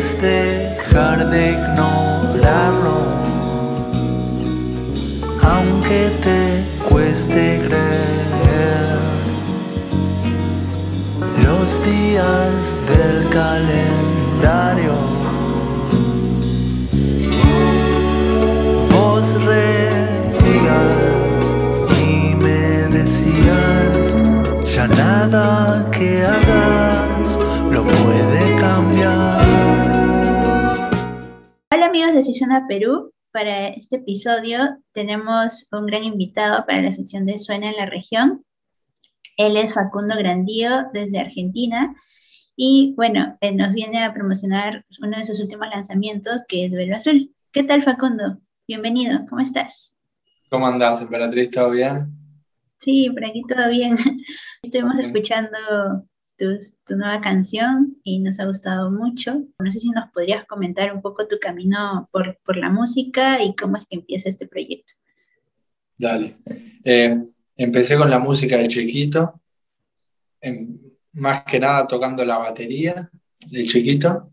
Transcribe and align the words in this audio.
dejar 0.00 1.28
de 1.28 1.52
ignorarlo, 1.52 3.00
aunque 5.42 6.10
te 6.22 6.64
cueste 6.88 7.60
creer. 7.66 8.98
Los 11.44 11.84
días 11.84 12.74
del 12.88 13.28
calendario, 13.28 14.94
vos 18.90 19.34
reías 19.44 20.74
y 22.02 22.34
me 22.36 22.88
decías, 22.98 24.16
ya 24.64 24.88
nada 24.88 25.86
que 25.92 26.24
hagas 26.24 27.38
lo 27.70 27.84
puede 27.84 28.56
cambiar. 28.56 29.29
Amigos 31.90 32.12
de 32.14 32.22
Sesión 32.22 32.50
Perú. 32.68 33.12
Para 33.32 33.66
este 33.66 33.96
episodio 33.96 34.78
tenemos 34.92 35.66
un 35.72 35.86
gran 35.86 36.04
invitado 36.04 36.64
para 36.64 36.82
la 36.82 36.92
sección 36.92 37.26
de 37.26 37.36
Suena 37.36 37.68
en 37.68 37.74
la 37.74 37.86
región. 37.86 38.44
Él 39.36 39.56
es 39.56 39.74
Facundo 39.74 40.14
Grandío 40.16 40.84
desde 40.94 41.18
Argentina 41.18 41.92
y 42.54 42.94
bueno, 42.96 43.36
él 43.40 43.56
nos 43.56 43.72
viene 43.72 44.04
a 44.04 44.14
promocionar 44.14 44.84
uno 45.02 45.18
de 45.18 45.24
sus 45.24 45.40
últimos 45.40 45.66
lanzamientos 45.68 46.44
que 46.46 46.64
es 46.64 46.72
Velo 46.72 46.94
Azul. 46.94 47.34
¿Qué 47.50 47.64
tal 47.64 47.82
Facundo? 47.82 48.38
Bienvenido, 48.68 49.26
¿cómo 49.28 49.42
estás? 49.42 49.96
¿Cómo 50.48 50.68
andás, 50.68 51.02
Emperatriz? 51.02 51.50
¿Todo 51.50 51.72
bien? 51.72 52.14
Sí, 52.78 53.10
por 53.10 53.24
aquí 53.24 53.42
todo 53.48 53.68
bien. 53.68 53.96
Estuvimos 54.62 54.96
Ok. 54.96 55.06
escuchando 55.06 55.58
tu, 56.40 56.58
tu 56.86 56.96
nueva 56.96 57.20
canción 57.20 57.98
y 58.02 58.18
nos 58.20 58.40
ha 58.40 58.46
gustado 58.46 58.90
mucho. 58.90 59.44
No 59.58 59.70
sé 59.70 59.78
si 59.78 59.90
nos 59.90 60.10
podrías 60.10 60.46
comentar 60.46 60.94
un 60.94 61.02
poco 61.02 61.28
tu 61.28 61.38
camino 61.38 62.08
por, 62.10 62.38
por 62.44 62.56
la 62.56 62.70
música 62.70 63.42
y 63.42 63.54
cómo 63.54 63.76
es 63.76 63.82
que 63.88 63.96
empieza 63.96 64.30
este 64.30 64.48
proyecto. 64.48 64.94
Dale. 65.98 66.38
Eh, 66.82 67.22
empecé 67.56 67.98
con 67.98 68.08
la 68.08 68.18
música 68.18 68.56
de 68.56 68.68
chiquito, 68.68 69.42
em, 70.40 70.78
más 71.12 71.44
que 71.44 71.60
nada 71.60 71.86
tocando 71.86 72.24
la 72.24 72.38
batería 72.38 73.10
de 73.50 73.66
chiquito. 73.66 74.32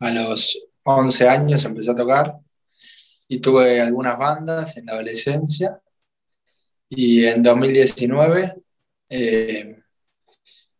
A 0.00 0.10
los 0.10 0.62
11 0.84 1.26
años 1.26 1.64
empecé 1.64 1.90
a 1.90 1.94
tocar 1.94 2.34
y 3.28 3.38
tuve 3.38 3.80
algunas 3.80 4.18
bandas 4.18 4.76
en 4.76 4.86
la 4.86 4.92
adolescencia. 4.92 5.80
Y 6.90 7.24
en 7.24 7.42
2019 7.42 8.54
eh, 9.08 9.79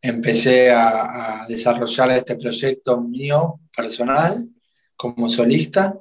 empecé 0.00 0.70
a, 0.70 1.42
a 1.42 1.46
desarrollar 1.46 2.10
este 2.12 2.36
proyecto 2.36 3.00
mío 3.00 3.60
personal 3.76 4.48
como 4.96 5.28
solista. 5.28 5.98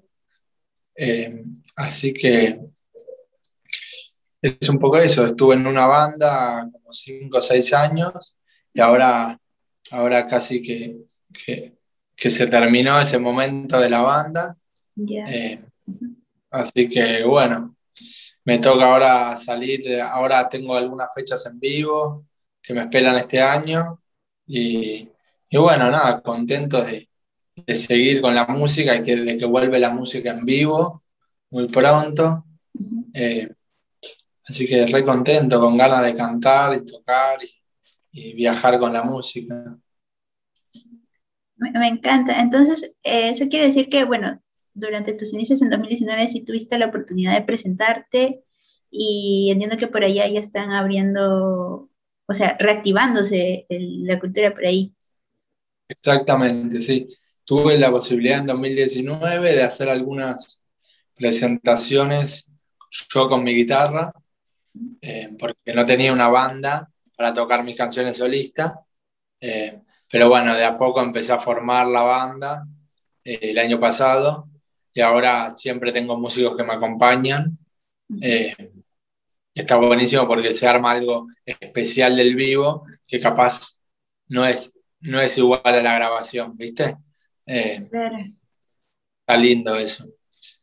Eh, 0.95 1.43
así 1.75 2.13
que 2.13 2.59
es 4.41 4.69
un 4.69 4.79
poco 4.79 4.97
eso, 4.97 5.25
estuve 5.25 5.55
en 5.55 5.67
una 5.67 5.85
banda 5.85 6.69
como 6.71 6.91
5 6.91 7.37
o 7.37 7.41
6 7.41 7.73
años 7.73 8.37
y 8.73 8.79
ahora, 8.79 9.39
ahora 9.91 10.27
casi 10.27 10.61
que, 10.61 10.97
que, 11.33 11.77
que 12.15 12.29
se 12.29 12.47
terminó 12.47 12.99
ese 12.99 13.19
momento 13.19 13.79
de 13.79 13.89
la 13.89 14.01
banda. 14.01 14.53
Ya. 14.95 15.23
Eh, 15.25 15.61
así 16.51 16.89
que 16.89 17.23
bueno, 17.23 17.75
me 18.45 18.59
toca 18.59 18.85
ahora 18.85 19.35
salir, 19.35 20.01
ahora 20.01 20.47
tengo 20.47 20.75
algunas 20.75 21.13
fechas 21.13 21.45
en 21.45 21.59
vivo 21.59 22.28
que 22.61 22.73
me 22.73 22.81
esperan 22.81 23.15
este 23.17 23.41
año 23.41 24.01
y, 24.45 25.09
y 25.49 25.57
bueno, 25.57 25.89
nada, 25.89 26.21
contento 26.21 26.83
de, 26.83 27.09
de 27.55 27.75
seguir 27.75 28.21
con 28.21 28.35
la 28.35 28.45
música 28.47 28.95
y 28.95 29.03
que, 29.03 29.15
de 29.15 29.37
que 29.37 29.45
vuelve 29.45 29.79
la 29.79 29.91
música 29.91 30.31
en 30.31 30.45
vivo 30.45 30.99
muy 31.51 31.67
pronto. 31.67 32.45
Eh, 33.13 33.49
así 34.47 34.67
que 34.67 34.85
re 34.85 35.03
contento, 35.03 35.59
con 35.59 35.77
ganas 35.77 36.03
de 36.03 36.15
cantar 36.15 36.75
y 36.75 36.85
tocar 36.85 37.39
y, 37.43 37.49
y 38.11 38.33
viajar 38.35 38.79
con 38.79 38.93
la 38.93 39.03
música. 39.03 39.77
Me, 41.57 41.71
me 41.71 41.87
encanta. 41.87 42.41
Entonces, 42.41 42.97
eh, 43.03 43.29
eso 43.29 43.47
quiere 43.49 43.65
decir 43.65 43.89
que, 43.89 44.05
bueno, 44.05 44.41
durante 44.73 45.13
tus 45.13 45.33
inicios 45.33 45.61
en 45.61 45.69
2019 45.69 46.27
sí 46.27 46.45
tuviste 46.45 46.77
la 46.77 46.87
oportunidad 46.87 47.33
de 47.33 47.45
presentarte 47.45 48.43
y 48.89 49.49
entiendo 49.51 49.77
que 49.77 49.87
por 49.87 50.03
allá 50.03 50.27
ya 50.27 50.39
están 50.39 50.71
abriendo, 50.71 51.89
o 52.29 52.33
sea, 52.33 52.55
reactivándose 52.59 53.65
el- 53.69 54.05
la 54.05 54.19
cultura 54.19 54.51
por 54.53 54.65
ahí. 54.65 54.93
Exactamente, 55.87 56.81
sí. 56.81 57.07
Tuve 57.43 57.77
la 57.77 57.89
posibilidad 57.91 58.39
en 58.39 58.45
2019 58.45 59.53
de 59.55 59.63
hacer 59.63 59.89
algunas 59.89 60.61
presentaciones 61.15 62.45
yo 63.13 63.27
con 63.29 63.43
mi 63.43 63.53
guitarra, 63.53 64.11
eh, 65.01 65.35
porque 65.39 65.73
no 65.73 65.85
tenía 65.85 66.13
una 66.13 66.29
banda 66.29 66.89
para 67.17 67.33
tocar 67.33 67.63
mis 67.63 67.75
canciones 67.77 68.17
solistas. 68.17 68.73
Eh, 69.41 69.81
pero 70.11 70.29
bueno, 70.29 70.55
de 70.55 70.65
a 70.65 70.75
poco 70.77 71.01
empecé 71.01 71.33
a 71.33 71.39
formar 71.39 71.87
la 71.87 72.01
banda 72.03 72.65
eh, 73.23 73.39
el 73.43 73.59
año 73.59 73.79
pasado 73.79 74.49
y 74.93 75.01
ahora 75.01 75.53
siempre 75.55 75.91
tengo 75.91 76.17
músicos 76.17 76.57
que 76.57 76.63
me 76.63 76.73
acompañan. 76.73 77.57
Está 79.53 79.75
buenísimo 79.75 80.27
porque 80.27 80.53
se 80.53 80.67
arma 80.67 80.91
algo 80.91 81.27
especial 81.45 82.15
del 82.15 82.35
vivo 82.35 82.85
que 83.07 83.19
capaz 83.19 83.79
no 84.27 84.45
es, 84.45 84.71
no 85.01 85.19
es 85.19 85.37
igual 85.37 85.61
a 85.65 85.81
la 85.81 85.95
grabación, 85.95 86.55
¿viste? 86.55 86.95
Eh, 87.45 87.87
está 89.21 89.37
lindo 89.37 89.75
eso, 89.75 90.05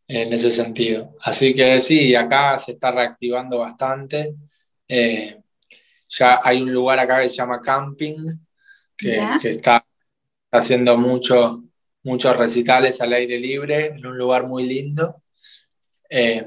en 0.09 0.33
ese 0.33 0.51
sentido. 0.51 1.15
Así 1.21 1.55
que 1.55 1.81
sí, 1.81 2.15
acá 2.15 2.59
se 2.59 2.73
está 2.73 2.91
reactivando 2.93 3.59
bastante. 3.59 4.35
Eh, 4.89 5.41
ya 6.09 6.41
hay 6.43 6.63
un 6.63 6.73
lugar 6.73 6.99
acá 7.01 7.21
que 7.23 7.29
se 7.29 7.37
llama 7.37 7.61
Camping, 7.61 8.17
que, 8.97 9.19
está 9.51 9.85
haciendo 10.53 10.97
mucho- 10.97 11.63
muchos 12.05 12.37
recitales 12.37 13.01
al 13.01 13.13
aire 13.13 13.39
libre, 13.39 13.87
en 13.87 14.07
un 14.07 14.17
lugar 14.17 14.47
muy 14.47 14.65
lindo. 14.65 15.23
Eh, 16.09 16.47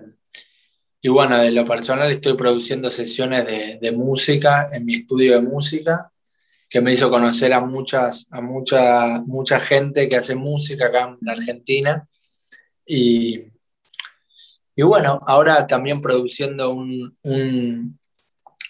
y 1.02 1.10
bueno, 1.10 1.38
de 1.40 1.52
lo 1.52 1.66
personal 1.66 2.12
estoy 2.12 2.34
produciendo 2.36 2.90
sesiones 2.90 3.46
de, 3.46 3.80
de 3.82 3.92
música 3.92 4.70
en 4.74 4.86
mi 4.86 4.96
estudio 4.96 5.34
de 5.34 5.42
música, 5.42 6.12
que 6.70 6.82
me 6.82 6.92
hizo 6.94 7.10
conocer 7.10 7.54
a 7.54 7.62
muchas, 7.62 8.28
a 8.30 8.42
mucha, 8.42 9.22
mucha 9.22 9.60
gente 9.60 10.08
que 10.08 10.18
hace 10.18 10.36
música 10.36 10.88
acá 10.88 11.18
en 11.20 11.30
Argentina. 11.30 12.08
Y, 12.86 13.46
y 14.76 14.84
bueno, 14.84 15.20
ahora 15.26 15.66
también 15.66 16.02
produciendo 16.02 16.72
un, 16.72 17.18
un- 17.24 18.00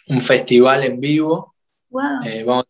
un 0.08 0.22
festival 0.22 0.84
en 0.84 1.00
vivo. 1.00 1.56
Wow. 1.90 2.24
Eh, 2.26 2.44
vamos 2.44 2.66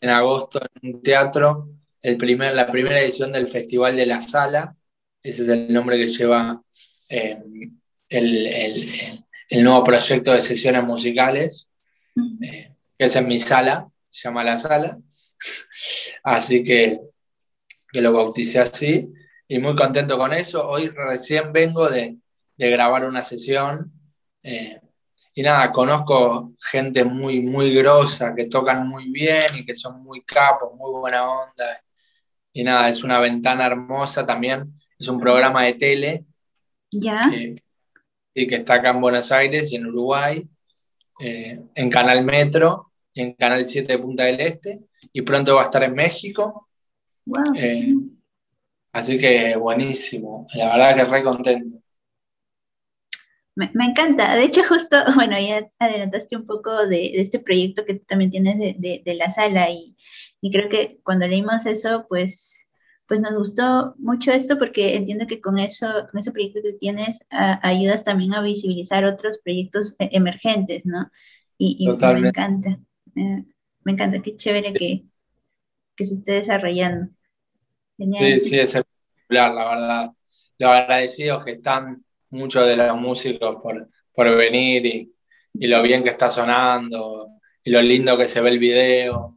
en 0.00 0.10
agosto 0.10 0.60
en 0.80 0.94
un 0.94 1.02
teatro, 1.02 1.70
el 2.02 2.16
primer, 2.16 2.54
la 2.54 2.70
primera 2.70 3.00
edición 3.00 3.32
del 3.32 3.48
Festival 3.48 3.96
de 3.96 4.06
la 4.06 4.20
Sala. 4.20 4.76
Ese 5.22 5.42
es 5.42 5.48
el 5.48 5.72
nombre 5.72 5.96
que 5.98 6.06
lleva 6.06 6.62
eh, 7.10 7.38
el, 8.08 8.46
el- 8.46 9.24
el 9.50 9.64
nuevo 9.64 9.82
proyecto 9.84 10.32
de 10.32 10.40
sesiones 10.42 10.84
musicales, 10.84 11.68
eh, 12.42 12.74
que 12.98 13.04
es 13.06 13.16
en 13.16 13.26
mi 13.26 13.38
sala, 13.38 13.88
se 14.08 14.28
llama 14.28 14.44
La 14.44 14.58
Sala. 14.58 14.98
Así 16.22 16.62
que, 16.64 17.00
que 17.92 18.00
lo 18.00 18.12
bauticé 18.12 18.58
así 18.58 19.08
y 19.46 19.58
muy 19.58 19.74
contento 19.74 20.18
con 20.18 20.32
eso. 20.34 20.68
Hoy 20.68 20.88
recién 20.88 21.52
vengo 21.52 21.88
de, 21.88 22.18
de 22.56 22.70
grabar 22.70 23.04
una 23.06 23.22
sesión. 23.22 23.92
eh, 24.42 24.80
y 25.34 25.42
nada, 25.42 25.70
conozco 25.70 26.52
gente 26.70 27.04
muy, 27.04 27.40
muy 27.40 27.72
grosa, 27.72 28.34
que 28.34 28.46
tocan 28.46 28.88
muy 28.88 29.10
bien 29.12 29.46
y 29.56 29.64
que 29.64 29.74
son 29.74 30.02
muy 30.02 30.22
capos, 30.24 30.74
muy 30.74 30.90
buena 31.00 31.30
onda. 31.30 31.80
Y 32.52 32.64
nada, 32.64 32.88
es 32.88 33.04
una 33.04 33.20
ventana 33.20 33.66
hermosa 33.66 34.26
también. 34.26 34.74
Es 34.98 35.06
un 35.08 35.20
programa 35.20 35.62
de 35.64 35.74
tele 35.74 36.24
Ya. 36.90 37.28
que, 37.30 37.54
y 38.34 38.46
que 38.46 38.56
está 38.56 38.74
acá 38.74 38.90
en 38.90 39.00
Buenos 39.00 39.32
Aires 39.32 39.72
y 39.72 39.76
en 39.76 39.86
Uruguay, 39.86 40.46
eh, 41.20 41.60
en 41.74 41.90
Canal 41.90 42.24
Metro 42.24 42.92
y 43.12 43.22
en 43.22 43.32
Canal 43.34 43.64
7 43.64 43.94
de 43.94 43.98
Punta 43.98 44.24
del 44.24 44.40
Este. 44.40 44.80
Y 45.12 45.22
pronto 45.22 45.54
va 45.56 45.62
a 45.62 45.64
estar 45.66 45.82
en 45.82 45.92
México. 45.94 46.68
Wow. 47.26 47.44
Eh, 47.56 47.94
así 48.92 49.18
que 49.18 49.56
buenísimo. 49.56 50.46
La 50.54 50.76
verdad 50.76 50.96
que 50.96 51.04
re 51.10 51.22
contento. 51.24 51.82
Me, 53.56 53.70
me 53.74 53.86
encanta. 53.86 54.36
De 54.36 54.44
hecho, 54.44 54.62
justo, 54.68 54.96
bueno, 55.16 55.36
ya 55.40 55.68
adelantaste 55.78 56.36
un 56.36 56.46
poco 56.46 56.86
de, 56.86 56.96
de 56.96 57.20
este 57.20 57.40
proyecto 57.40 57.84
que 57.84 57.94
tú 57.94 58.04
también 58.06 58.30
tienes 58.30 58.58
de, 58.58 58.74
de- 58.78 59.02
de 59.04 59.14
la 59.14 59.30
sala 59.30 59.70
y, 59.70 59.96
y 60.40 60.52
creo 60.52 60.68
que 60.68 61.00
cuando 61.02 61.26
leímos 61.26 61.66
eso, 61.66 62.06
pues, 62.08 62.67
pues 63.08 63.22
nos 63.22 63.34
gustó 63.34 63.94
mucho 63.98 64.30
esto 64.32 64.58
porque 64.58 64.94
entiendo 64.94 65.26
que 65.26 65.40
con 65.40 65.58
eso, 65.58 65.86
con 66.10 66.20
ese 66.20 66.30
proyecto 66.30 66.60
que 66.62 66.74
tienes, 66.74 67.24
a- 67.30 67.66
ayudas 67.66 68.04
también 68.04 68.34
a 68.34 68.42
visibilizar 68.42 69.06
otros 69.06 69.38
proyectos 69.38 69.96
eh, 69.98 70.10
emergentes, 70.12 70.84
¿no? 70.84 71.10
Y, 71.56 71.88
me 71.88 72.28
encanta. 72.28 72.78
Eh, 73.16 73.44
me 73.82 73.92
encanta, 73.92 74.20
qué 74.22 74.36
chévere 74.36 74.74
que, 74.74 75.04
que 75.96 76.04
se 76.04 76.14
esté 76.14 76.32
desarrollando. 76.32 77.10
Genial. 77.96 78.38
Sí, 78.38 78.50
sí, 78.50 78.58
es 78.60 78.74
espectacular, 78.74 79.54
la 79.54 79.68
verdad. 79.70 80.10
Los 80.58 80.70
agradecidos 80.70 81.44
que 81.44 81.52
están 81.52 82.04
muchos 82.30 82.68
de 82.68 82.76
los 82.76 82.94
músicos 82.96 83.56
por, 83.62 83.88
por 84.12 84.36
venir 84.36 84.84
y, 84.84 85.12
y 85.54 85.66
lo 85.66 85.82
bien 85.82 86.02
que 86.02 86.10
está 86.10 86.30
sonando 86.30 87.30
y 87.64 87.70
lo 87.70 87.80
lindo 87.80 88.18
que 88.18 88.26
se 88.26 88.42
ve 88.42 88.50
el 88.50 88.58
video. 88.58 89.36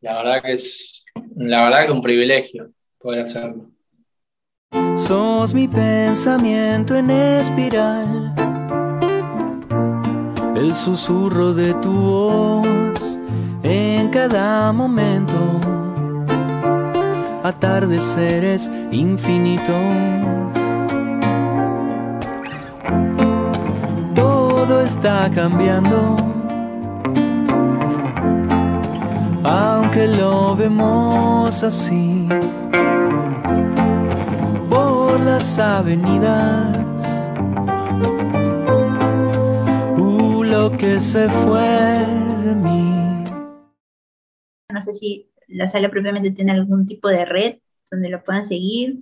La 0.00 0.16
verdad 0.16 0.42
que 0.42 0.52
es, 0.52 1.04
la 1.36 1.64
verdad 1.64 1.86
que 1.86 1.92
un 1.92 2.02
privilegio 2.02 2.72
poder 3.02 3.20
hacerlo. 3.20 3.66
Sos 4.96 5.52
mi 5.52 5.68
pensamiento 5.68 6.94
en 6.96 7.10
espiral, 7.10 8.34
el 10.54 10.74
susurro 10.74 11.52
de 11.52 11.74
tu 11.74 11.92
voz 11.92 13.18
en 13.62 14.08
cada 14.10 14.72
momento, 14.72 15.34
atardeceres 17.42 18.70
infinitos. 18.92 19.76
Todo 24.14 24.80
está 24.82 25.30
cambiando, 25.34 26.16
aunque 29.52 30.08
lo 30.08 30.56
vemos 30.56 31.62
así 31.62 32.26
las 35.24 35.58
avenidas. 35.58 36.76
Uh, 39.98 40.42
lo 40.42 40.76
que 40.76 40.98
se 41.00 41.28
fue 41.28 41.60
de 42.44 42.54
mí. 42.54 43.24
No 44.68 44.82
sé 44.82 44.94
si 44.94 45.30
la 45.48 45.68
sala 45.68 45.88
propiamente 45.88 46.30
tiene 46.32 46.52
algún 46.52 46.86
tipo 46.86 47.08
de 47.08 47.24
red 47.24 47.58
donde 47.90 48.08
lo 48.08 48.22
puedan 48.24 48.46
seguir 48.46 49.00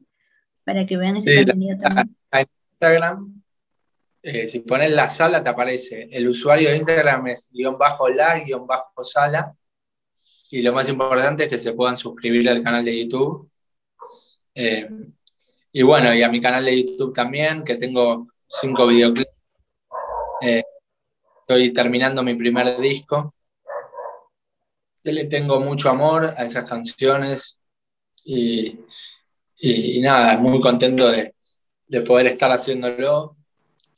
para 0.65 0.87
que 0.87 0.97
vean 0.97 1.17
ese 1.17 1.37
contenido 1.37 1.79
también. 1.79 2.17
En 2.33 2.47
Instagram, 2.73 3.43
eh, 4.23 4.47
si 4.47 4.61
pones 4.61 4.93
la 4.93 5.09
sala, 5.09 5.43
te 5.43 5.49
aparece. 5.49 6.09
El 6.11 6.29
usuario 6.29 6.71
de 6.71 6.77
Instagram 6.77 7.29
es 7.29 7.51
guion 7.53 7.79
bajo 7.79 8.09
la, 8.09 8.39
guion 8.41 8.67
bajo 8.67 9.05
sala. 9.05 9.55
Y 10.51 10.63
lo 10.63 10.73
más 10.73 10.89
importante 10.89 11.45
es 11.45 11.51
que 11.51 11.59
se 11.59 11.73
puedan 11.73 11.97
suscribir 11.97 12.49
al 12.51 12.63
canal 12.63 12.85
de 12.85 13.05
YouTube. 13.05 13.51
Eh, 14.55 14.89
y 15.73 15.83
bueno, 15.83 16.13
y 16.13 16.23
a 16.23 16.29
mi 16.29 16.41
canal 16.41 16.65
de 16.65 16.83
YouTube 16.83 17.15
también, 17.15 17.63
que 17.63 17.77
tengo 17.77 18.27
cinco 18.49 18.87
videoclips. 18.89 19.31
Eh, 20.43 20.63
estoy 21.41 21.73
terminando 21.73 22.25
mi 22.25 22.35
primer 22.35 22.79
disco. 22.81 23.35
Le 25.05 25.25
tengo 25.27 25.61
mucho 25.61 25.89
amor 25.89 26.25
a 26.37 26.45
esas 26.45 26.69
canciones 26.69 27.61
y, 28.25 28.81
y, 29.59 30.01
nada, 30.01 30.37
muy 30.39 30.61
contento 30.61 31.09
de, 31.11 31.35
de, 31.87 32.01
poder 32.03 32.27
estar 32.27 32.51
haciéndolo 32.51 33.37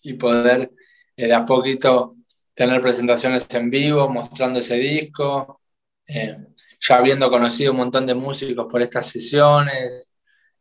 y 0.03 0.15
poder 0.15 0.71
eh, 1.17 1.27
de 1.27 1.35
a 1.35 1.45
poquito 1.45 2.17
tener 2.55 2.81
presentaciones 2.83 3.47
en 3.55 3.71
vivo, 3.71 4.09
mostrando 4.11 4.61
ese 4.61 4.77
disco, 4.77 5.62
eh, 6.15 6.37
ya 6.81 6.97
habiendo 6.97 7.31
conocido 7.31 7.73
un 7.73 7.79
montón 7.79 8.07
de 8.07 8.15
músicos 8.15 8.67
por 8.71 8.83
estas 8.83 9.07
sesiones, 9.07 10.13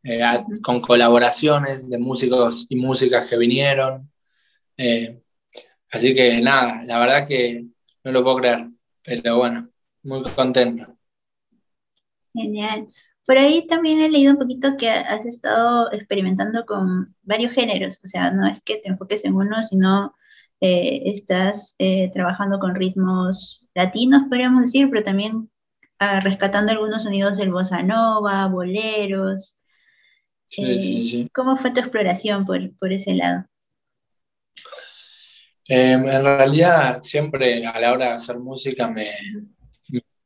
eh, 0.04 0.22
con 0.64 0.82
colaboraciones 0.82 1.90
de 1.90 2.00
músicos 2.00 2.66
y 2.70 2.76
músicas 2.76 3.28
que 3.28 3.38
vinieron. 3.38 4.12
Eh, 4.78 5.22
así 5.92 6.14
que 6.16 6.42
nada, 6.42 6.84
la 6.86 7.00
verdad 7.00 7.28
que 7.28 7.66
no 8.04 8.12
lo 8.12 8.24
puedo 8.24 8.38
creer, 8.38 8.70
pero 9.04 9.38
bueno, 9.38 9.70
muy 10.04 10.24
contento. 10.24 10.98
Genial. 12.34 12.88
Por 13.26 13.38
ahí 13.38 13.68
también 13.68 14.02
he 14.02 14.10
leído 14.10 14.34
un 14.34 14.40
poquito 14.40 14.76
que 14.78 14.90
has 14.90 15.26
estado 15.26 15.92
experimentando 15.92 16.66
con 16.66 17.16
varios 17.22 17.54
géneros, 17.54 18.00
o 18.04 18.08
sea, 18.08 18.32
no 18.32 18.48
es 18.48 18.62
que 18.64 18.78
te 18.78 18.90
enfoques 18.90 19.24
en 19.26 19.36
uno, 19.36 19.62
sino 19.62 20.16
eh, 20.62 21.04
estás 21.06 21.76
trabajando 22.14 22.58
con 22.60 22.74
ritmos 22.74 23.61
latinos, 23.74 24.24
podríamos 24.30 24.64
decir, 24.64 24.90
pero 24.90 25.04
también 25.04 25.50
ah, 26.00 26.20
rescatando 26.20 26.72
algunos 26.72 27.04
sonidos 27.04 27.38
del 27.38 27.52
bossa 27.52 27.84
nova, 27.84 28.48
boleros, 28.48 29.56
eh, 30.58 31.28
¿Cómo 31.34 31.56
fue 31.56 31.72
tu 31.72 31.80
exploración 31.80 32.46
por, 32.46 32.92
ese 32.92 33.14
lado? 33.16 33.46
Em, 35.68 36.10
en 36.10 36.24
realidad, 36.24 37.00
siempre 37.02 37.66
a 37.66 37.80
la 37.80 37.94
hora 37.94 38.06
de 38.08 38.12
hacer 38.14 38.38
música 38.38 38.88
me, 38.88 39.12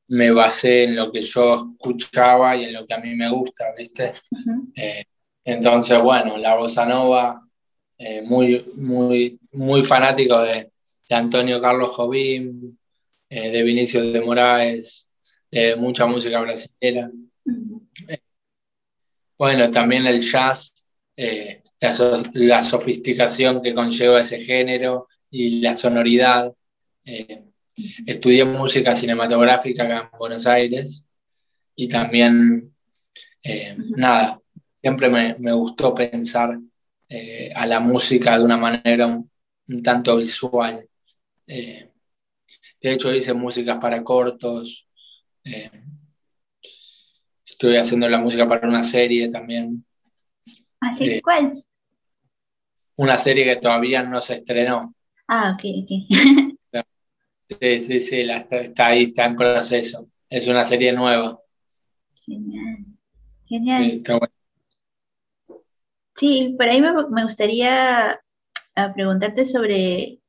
me 0.07 0.31
basé 0.31 0.85
en 0.85 0.95
lo 0.95 1.11
que 1.11 1.21
yo 1.21 1.73
escuchaba 1.73 2.55
y 2.55 2.65
en 2.65 2.73
lo 2.73 2.85
que 2.85 2.93
a 2.93 2.99
mí 2.99 3.15
me 3.15 3.29
gusta, 3.29 3.65
¿viste? 3.77 4.13
Eh, 4.75 5.03
entonces, 5.43 6.01
bueno, 6.01 6.37
la 6.37 6.55
bossa 6.55 6.85
nova, 6.85 7.41
eh, 7.97 8.21
muy, 8.23 8.65
muy, 8.77 9.39
muy 9.51 9.83
fanático 9.83 10.41
de, 10.41 10.71
Antonio 11.07 11.61
Carlos 11.61 11.91
Jobim, 11.91 12.75
de 13.29 13.63
Vinicio 13.63 14.01
de 14.11 14.21
Moraes, 14.21 15.07
de 15.51 15.75
mucha 15.75 16.05
música 16.05 16.39
brasileña. 16.39 17.11
Bueno, 19.37 19.69
también 19.69 20.05
el 20.07 20.19
jazz, 20.19 20.73
eh, 21.15 21.61
la, 22.33 22.63
sofisticación 22.63 23.61
que 23.61 23.73
conlleva 23.73 24.21
ese 24.21 24.43
género 24.43 25.07
y 25.29 25.59
la 25.61 25.75
sonoridad. 25.75 26.53
Eh, 27.03 27.43
estudié 28.05 28.45
música 28.45 28.95
cinematográfica 28.95 29.83
acá 29.83 30.09
en 30.11 30.17
Buenos 30.17 30.47
Aires 30.47 31.05
y 31.75 31.89
también, 31.89 32.73
eh, 33.43 33.75
nada, 33.97 34.39
siempre 34.81 35.09
me, 35.09 35.53
gustó 35.53 35.93
pensar 35.93 36.57
a 37.55 37.65
la 37.65 37.79
música 37.79 38.37
de 38.37 38.43
una 38.43 38.57
manera 38.57 39.07
un, 39.07 39.83
tanto 39.83 40.17
visual. 40.17 40.87
De 42.89 42.93
hecho, 42.93 43.11
hice 43.11 43.33
músicas 43.33 43.79
para 43.79 44.03
cortos. 44.03 44.87
Estoy 47.43 47.77
haciendo 47.77 48.07
la 48.07 48.19
música 48.19 48.47
para 48.47 48.67
una 48.67 48.83
serie 48.83 49.27
también. 49.29 49.83
¿Así? 50.79 51.09
¿Ah, 51.09 51.13
eh, 51.13 51.21
¿Cuál? 51.23 51.63
Una 52.97 53.17
serie 53.17 53.43
que 53.43 53.55
todavía 53.55 54.03
no 54.03 54.21
se 54.21 54.35
estrenó. 54.35 54.93
Ah, 55.27 55.55
ok, 55.55 55.63
ok. 55.81 56.83
sí, 57.59 57.79
sí, 57.79 57.99
sí, 57.99 58.21
está, 58.21 58.85
ahí, 58.85 59.03
está 59.05 59.25
en 59.25 59.35
proceso. 59.35 60.07
Es 60.29 60.47
una 60.47 60.63
serie 60.63 60.93
nueva. 60.93 61.39
Genial. 62.23 62.85
Genial. 63.47 63.93
Sí, 63.93 64.03
Sí, 66.17 66.55
por 66.55 66.67
ahí 66.67 66.81
me, 66.81 66.93
me 67.09 67.23
gustaría 67.23 68.21
ah, 68.75 68.93
preguntarte 68.93 69.45
sobre 69.47 70.19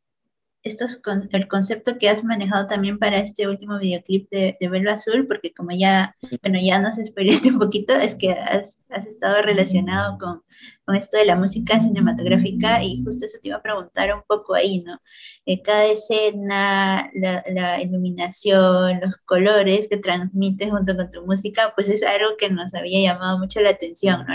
estos 0.66 1.00
el 1.32 1.48
concepto 1.48 1.98
que 1.98 2.08
has 2.08 2.24
manejado 2.24 2.66
también 2.66 2.98
para 2.98 3.18
este 3.18 3.48
último 3.48 3.78
videoclip 3.78 4.28
de, 4.30 4.56
de 4.60 4.68
Velo 4.68 4.90
Azul, 4.90 5.26
porque 5.26 5.54
como 5.54 5.70
ya, 5.70 6.16
bueno, 6.42 6.58
ya 6.60 6.78
nos 6.78 6.98
explicaste 6.98 7.50
un 7.50 7.58
poquito, 7.58 7.94
es 7.94 8.14
que 8.14 8.32
has, 8.32 8.80
has 8.90 9.06
estado 9.06 9.42
relacionado 9.42 10.18
con, 10.18 10.42
con, 10.84 10.96
esto 10.96 11.16
de 11.18 11.24
la 11.26 11.36
música 11.36 11.80
cinematográfica 11.80 12.82
y 12.82 13.02
justo 13.04 13.26
eso 13.26 13.38
te 13.40 13.48
iba 13.48 13.58
a 13.58 13.62
preguntar 13.62 14.14
un 14.14 14.22
poco 14.26 14.54
ahí, 14.54 14.82
¿no? 14.82 15.00
Eh, 15.44 15.62
cada 15.62 15.86
escena, 15.86 17.10
la, 17.14 17.82
iluminación, 17.82 19.00
los 19.00 19.16
colores 19.18 19.88
que 19.88 19.96
transmites 19.96 20.70
junto 20.70 20.96
con 20.96 21.10
tu 21.10 21.24
música, 21.26 21.72
pues 21.74 21.88
es 21.88 22.02
algo 22.02 22.36
que 22.38 22.50
nos 22.50 22.74
había 22.74 23.12
llamado 23.12 23.38
mucho 23.38 23.60
la 23.60 23.70
atención, 23.70 24.24
¿no? 24.26 24.34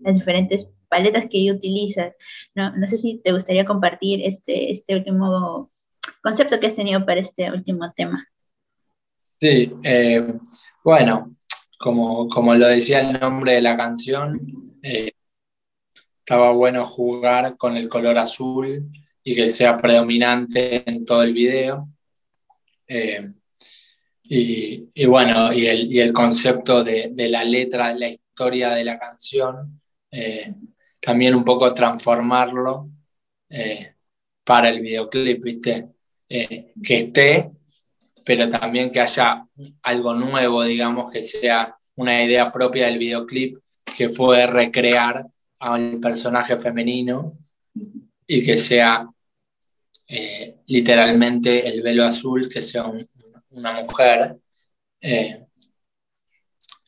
las 0.00 0.16
diferentes 0.16 0.68
paletas 0.88 1.26
que 1.30 1.38
ella 1.38 1.54
utiliza. 1.54 2.14
No, 2.54 2.74
no 2.76 2.86
sé 2.86 2.96
si 2.96 3.18
te 3.18 3.32
gustaría 3.32 3.64
compartir 3.64 4.20
este, 4.24 4.72
este 4.72 4.96
último 4.96 5.70
concepto 6.22 6.58
que 6.58 6.68
has 6.68 6.76
tenido 6.76 7.04
para 7.04 7.20
este 7.20 7.50
último 7.50 7.92
tema. 7.92 8.26
Sí, 9.40 9.72
eh, 9.84 10.34
bueno, 10.82 11.36
como, 11.78 12.28
como, 12.28 12.54
lo 12.54 12.66
decía 12.66 13.00
el 13.00 13.20
nombre 13.20 13.54
de 13.54 13.62
la 13.62 13.76
canción, 13.76 14.40
eh, 14.82 15.12
estaba 16.28 16.52
bueno 16.52 16.84
jugar 16.84 17.56
con 17.56 17.74
el 17.78 17.88
color 17.88 18.18
azul 18.18 18.92
y 19.24 19.34
que 19.34 19.48
sea 19.48 19.78
predominante 19.78 20.84
en 20.86 21.06
todo 21.06 21.22
el 21.22 21.32
video. 21.32 21.88
Eh, 22.86 23.32
y, 24.24 24.90
y, 24.94 25.06
bueno, 25.06 25.54
y 25.54 25.66
el, 25.66 25.90
y 25.90 26.00
el 26.00 26.12
concepto 26.12 26.84
de, 26.84 27.12
de, 27.14 27.30
la 27.30 27.42
letra, 27.44 27.94
la 27.94 28.08
historia 28.08 28.74
de 28.74 28.84
la 28.84 28.98
canción, 28.98 29.80
también 31.00 31.34
un 31.34 31.44
poco 31.44 31.72
transformarlo 31.72 32.90
eh, 33.48 33.94
para 34.44 34.68
el 34.68 34.80
videoclip, 34.80 35.42
¿viste? 35.42 35.88
Eh, 36.28 36.74
que 36.84 36.96
esté, 36.98 37.52
pero 38.22 38.46
también 38.50 38.90
que 38.90 39.00
haya 39.00 39.46
algo 39.80 40.12
nuevo, 40.12 40.62
digamos, 40.62 41.10
que 41.10 41.22
sea 41.22 41.74
una 41.96 42.22
idea 42.22 42.52
propia 42.52 42.84
del 42.84 42.98
videoclip, 42.98 43.56
que 43.96 44.10
fue 44.10 44.46
recrear 44.46 45.24
al 45.60 45.98
personaje 46.00 46.56
femenino 46.56 47.38
y 48.26 48.44
que 48.44 48.56
sea 48.56 49.08
eh, 50.06 50.56
literalmente 50.66 51.66
el 51.68 51.82
velo 51.82 52.04
azul, 52.04 52.48
que 52.48 52.62
sea 52.62 52.90
una 53.50 53.72
mujer, 53.72 54.36
en, 55.00 55.48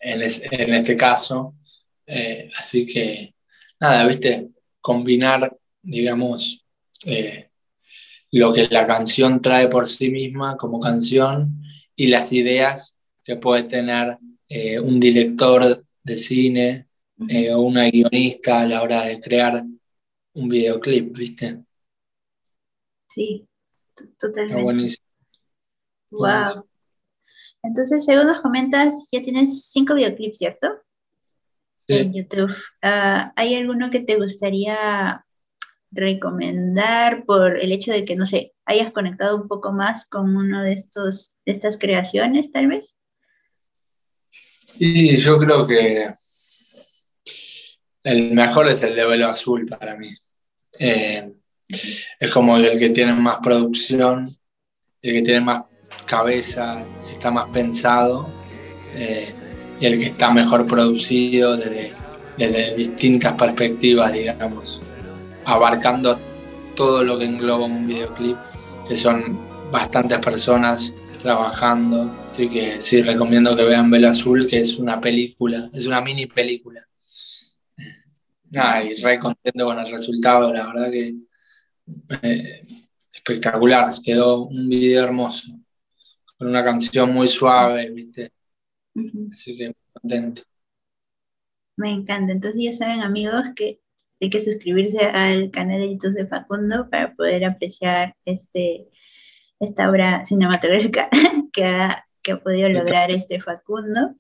en, 0.00 0.75
este 0.75 0.97
caso, 0.97 1.55
Eh, 2.12 2.50
así 2.59 2.87
que, 2.87 3.35
nada, 3.81 4.05
viste, 4.07 4.50
combinar, 4.81 5.57
digamos, 5.81 6.67
eh, 7.07 7.50
lo 8.33 8.53
que 8.53 8.67
la 8.69 8.85
canción 8.85 9.41
trae 9.41 9.69
por 9.69 9.87
sí 9.87 10.11
misma 10.11 10.57
como 10.57 10.81
canción 10.81 11.62
y 11.95 12.09
las 12.09 12.33
ideas 12.33 12.97
que 13.23 13.37
puede 13.37 13.62
tener 13.62 14.19
eh, 14.49 14.81
un 14.81 14.99
director 14.99 15.85
de 16.03 16.17
cine 16.17 16.89
o 17.53 17.61
una 17.61 17.91
guionista 17.91 18.61
a 18.61 18.67
la 18.67 18.83
hora 18.83 19.05
de 19.05 19.21
crear 19.21 19.62
un 20.33 20.49
videoclip, 20.49 21.17
¿viste? 21.17 21.62
Sí, 23.09 23.47
totalmente. 24.19 24.53
Está 24.55 24.65
buenísimo. 24.65 25.07
Wow. 26.11 26.67
Entonces, 27.62 28.05
según 28.05 28.27
nos 28.27 28.41
comentas, 28.41 29.09
ya 29.12 29.23
tienes 29.23 29.71
cinco 29.71 29.95
videoclips, 29.95 30.39
¿cierto? 30.39 30.69
En 31.89 32.12
YouTube. 32.12 32.55
Ah, 32.83 33.33
¿Hay 33.37 33.55
alguno 33.57 33.91
que 33.91 34.00
te 34.00 34.17
gustaría 34.17 35.25
recomendar 35.91 37.25
por 37.27 37.59
el 37.59 37.73
hecho 37.73 37.93
de 37.93 38.05
que, 38.05 38.17
no 38.17 38.27
sé, 38.27 38.55
hayas 38.65 38.93
conectado 38.93 39.37
un 39.37 39.49
poco 39.49 39.73
más 39.73 40.07
con 40.07 40.37
uno 40.37 40.62
de 40.62 40.73
estos, 40.73 41.35
de 41.45 41.53
estas 41.53 41.77
creaciones, 41.77 42.53
tal 42.53 42.69
vez? 42.69 42.95
Y 44.79 45.17
yo 45.17 45.39
creo 45.39 45.67
que 45.67 46.12
el 48.02 48.33
mejor 48.33 48.69
es 48.69 48.83
el 48.83 48.97
de 48.97 49.07
Velo 49.07 49.28
Azul 49.28 49.66
para 49.66 49.97
mí. 49.97 50.09
Eh, 50.78 51.33
es 52.19 52.30
como 52.30 52.57
el 52.57 52.78
que 52.78 52.90
tiene 52.90 53.12
más 53.12 53.38
producción, 53.42 54.28
el 55.02 55.12
que 55.12 55.23
tiene 55.23 55.40
más 55.40 55.62
cabeza, 56.07 56.85
está 57.11 57.30
más 57.30 57.49
pensado 57.50 58.28
eh, 58.95 59.28
y 59.80 59.87
el 59.87 59.99
que 59.99 60.07
está 60.07 60.33
mejor 60.33 60.66
producido 60.66 61.57
desde, 61.57 61.92
distintas 62.75 63.35
perspectivas, 63.35 64.12
digamos, 64.14 64.80
abarcando 65.45 66.19
todo 66.75 67.04
lo 67.04 67.19
que 67.19 67.26
engloba 67.26 67.66
un 67.66 67.87
videoclip, 67.87 68.37
que 68.88 68.97
son 68.97 69.38
bastantes 69.71 70.19
personas 70.19 70.95
trabajando. 71.23 72.11
Así 72.30 72.49
que 72.49 72.80
sí, 72.80 73.02
recomiendo 73.02 73.54
que 73.54 73.64
vean 73.64 73.90
Vela 73.90 74.11
Azul, 74.11 74.47
que 74.47 74.61
es 74.61 74.78
una 74.78 75.00
película, 75.00 75.69
es 75.75 75.87
una 75.87 76.00
mini 76.00 76.26
película. 76.26 76.87
Nada, 78.50 78.83
y 78.83 78.95
re 78.95 79.19
contento 79.19 79.64
con 79.64 79.78
el 79.78 79.90
resultado, 79.90 80.52
la 80.52 80.66
verdad 80.66 80.90
que 80.90 81.14
eh, 82.23 82.66
espectacular, 83.12 83.87
quedó 84.04 84.45
un 84.45 84.69
video 84.69 85.04
hermoso 85.04 85.52
con 86.37 86.49
una 86.49 86.64
canción 86.64 87.12
muy 87.12 87.28
suave, 87.28 87.90
¿viste? 87.90 88.33
Así 89.30 89.57
que 89.57 89.75
contento. 89.92 90.42
Me 91.76 91.90
encanta. 91.90 92.33
Entonces 92.33 92.61
ya 92.62 92.73
saben, 92.73 93.00
amigos, 93.00 93.42
que 93.54 93.80
hay 94.21 94.30
que 94.30 94.40
suscribirse 94.40 95.04
al 95.04 95.50
canal 95.50 95.80
de 95.80 95.92
YouTube 95.92 96.14
de 96.14 96.26
Facundo 96.26 96.88
para 96.90 97.14
poder 97.14 97.45
apreciar 97.45 98.16
este, 98.25 98.88
esta 99.61 99.90
obra 99.90 100.25
cinematográfica 100.26 101.09
que 101.52 101.64
ha, 101.64 102.07
que 102.23 102.33
ha 102.33 102.42
podido 102.42 102.69
lograr 102.69 103.11
este 103.11 103.40
Facundo. 103.40 104.14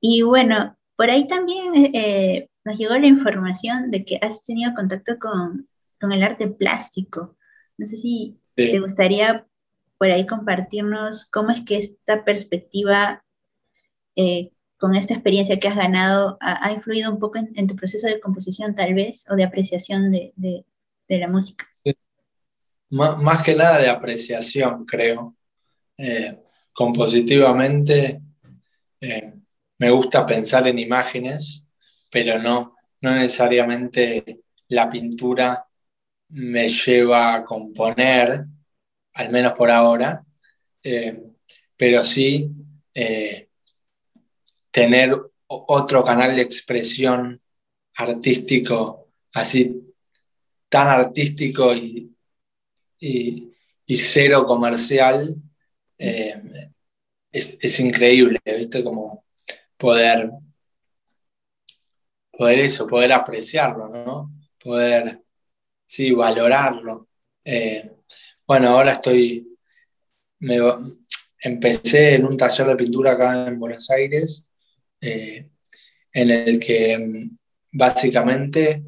Y 0.00 0.22
bueno, 0.22 0.76
por 0.96 1.10
ahí 1.10 1.26
también 1.26 1.72
eh, 1.94 2.48
nos 2.64 2.78
llegó 2.78 2.96
la 2.98 3.06
información 3.06 3.90
de 3.90 4.04
que 4.04 4.18
has 4.22 4.44
tenido 4.44 4.74
contacto 4.74 5.18
con, 5.18 5.68
con 6.00 6.12
el 6.12 6.22
arte 6.22 6.48
plástico. 6.48 7.36
No 7.76 7.86
sé 7.86 7.96
si 7.96 8.38
te 8.54 8.78
gustaría 8.78 9.46
por 9.98 10.10
ahí 10.10 10.26
compartirnos 10.26 11.26
cómo 11.26 11.50
es 11.50 11.62
que 11.62 11.78
esta 11.78 12.24
perspectiva, 12.24 13.24
eh, 14.16 14.50
con 14.76 14.94
esta 14.94 15.14
experiencia 15.14 15.58
que 15.58 15.68
has 15.68 15.76
ganado, 15.76 16.36
ha, 16.40 16.70
influido 16.72 17.10
un 17.10 17.18
poco 17.18 17.38
en, 17.38 17.66
tu 17.66 17.76
proceso 17.76 18.06
de 18.06 18.20
composición 18.20 18.74
tal 18.74 18.94
vez 18.94 19.24
o 19.30 19.36
de 19.36 19.44
apreciación 19.44 20.12
de, 20.12 20.64
la 21.08 21.28
música. 21.28 21.66
Más, 22.90 23.42
que 23.42 23.54
nada 23.54 23.78
de 23.78 23.88
apreciación, 23.88 24.84
creo. 24.84 25.36
Eh, 25.96 26.38
compositivamente 26.72 28.20
eh, 29.00 29.32
me 29.78 29.90
gusta 29.90 30.26
pensar 30.26 30.66
en 30.68 30.78
imágenes, 30.78 31.63
pero 32.14 32.38
no, 32.38 32.76
no 33.00 33.12
necesariamente 33.16 34.44
la 34.68 34.88
pintura 34.88 35.66
me 36.28 36.68
lleva 36.68 37.34
a 37.34 37.44
componer, 37.44 38.44
al 39.14 39.30
menos 39.32 39.54
por 39.54 39.68
ahora, 39.68 40.24
eh, 40.80 41.32
pero 41.76 42.04
sí 42.04 42.48
eh, 42.94 43.48
tener 44.70 45.12
otro 45.48 46.04
canal 46.04 46.36
de 46.36 46.42
expresión 46.42 47.42
artístico 47.96 49.08
así 49.32 49.92
tan 50.68 50.86
artístico 50.90 51.74
y, 51.74 52.16
cero 53.88 54.46
comercial 54.46 55.34
eh, 55.98 56.40
es, 57.32 57.80
increíble, 57.80 58.38
¿viste? 58.44 58.84
Como 58.84 59.24
poder, 59.76 60.30
poder 62.36 62.58
eso, 62.60 62.86
poder 62.86 63.12
apreciarlo, 63.12 63.88
¿no? 63.88 64.32
Poder, 64.62 65.22
sí, 65.86 66.12
valorarlo. 66.12 67.08
Bueno, 68.46 68.68
ahora 68.68 68.92
estoy, 68.92 69.56
empecé 71.40 72.14
en 72.16 72.26
un 72.26 72.36
taller 72.36 72.66
de 72.66 72.76
pintura 72.76 73.12
acá 73.12 73.48
en 73.48 73.58
Buenos 73.58 73.90
Aires, 73.90 74.46
eh, 75.00 75.48
en 76.12 76.30
el 76.30 76.60
que 76.60 76.98
mm, 76.98 77.36
básicamente 77.72 78.84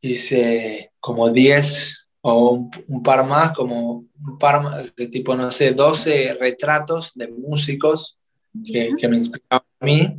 hice 0.00 0.92
como 1.00 1.30
10 1.30 2.08
o 2.20 2.68
un, 2.88 3.02
par 3.02 3.24
más, 3.26 3.52
como 3.52 4.06
un 4.20 4.38
par 4.38 4.92
de 4.96 5.08
tipo, 5.08 5.34
no 5.34 5.50
sé, 5.50 5.72
12 5.72 6.34
retratos 6.40 7.12
de 7.14 7.28
músicos 7.28 8.18
que, 8.64 8.94
me 9.08 9.16
inspiraban 9.16 9.66
a 9.80 9.84
mí. 9.84 10.16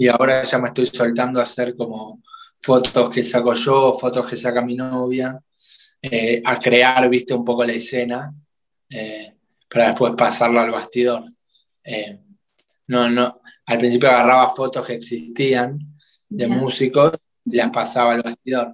Y 0.00 0.08
ahora 0.08 0.42
ya 0.44 0.58
me 0.58 0.68
estoy 0.68 0.86
soltando 0.86 1.40
a 1.40 1.42
hacer 1.42 1.76
como 1.76 2.22
fotos 2.58 3.10
que 3.10 3.22
saco 3.22 3.52
yo, 3.52 3.92
fotos 3.92 4.24
que 4.24 4.34
saca 4.34 4.62
mi 4.62 4.74
novia. 4.74 5.38
Eh, 6.00 6.40
a 6.42 6.58
crear, 6.58 7.06
viste, 7.10 7.34
un 7.34 7.44
poco 7.44 7.66
la 7.66 7.74
escena 7.74 8.34
eh, 8.88 9.36
para 9.68 9.88
después 9.88 10.14
pasarlo 10.16 10.58
al 10.58 10.70
bastidor. 10.70 11.22
Eh, 11.84 12.18
no, 12.86 13.10
no, 13.10 13.34
al 13.66 13.76
principio 13.76 14.08
agarraba 14.08 14.48
fotos 14.48 14.86
que 14.86 14.94
existían 14.94 15.78
de 16.30 16.48
músicos 16.48 17.12
y 17.44 17.56
las 17.56 17.68
pasaba 17.68 18.14
al 18.14 18.22
bastidor. 18.22 18.72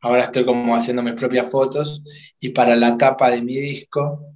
ahora 0.00 0.24
estoy 0.24 0.44
como 0.44 0.74
haciendo 0.74 1.04
mis 1.04 1.14
propias 1.14 1.48
fotos 1.48 2.02
y 2.40 2.48
para 2.48 2.74
la 2.74 2.98
tapa 2.98 3.30
de 3.30 3.40
mi 3.40 3.54
disco 3.54 4.34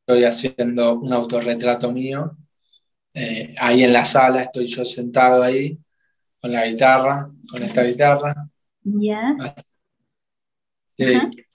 estoy 0.00 0.24
haciendo 0.24 0.96
un 0.98 1.12
autorretrato 1.12 1.92
mío. 1.92 2.36
Ahí 3.58 3.84
en 3.84 3.92
la 3.92 4.04
sala 4.04 4.42
estoy 4.42 4.66
yo 4.66 4.84
sentado 4.84 5.42
ahí 5.42 5.78
con 6.40 6.52
la 6.52 6.66
guitarra, 6.66 7.30
con 7.48 7.62
esta 7.62 7.84
guitarra, 7.84 8.34
ya. 8.84 9.36
Sí, 10.96 11.04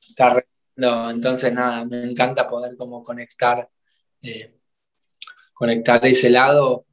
está 0.01 0.43
Entonces, 0.75 1.53
nada, 1.53 1.85
me 1.85 2.03
encanta 2.03 2.49
poder 2.49 2.75
como 2.75 3.01
conectar, 3.03 3.69
eh, 4.21 4.57
conectar 5.53 6.05
ese 6.05 6.29
lado 6.29 6.85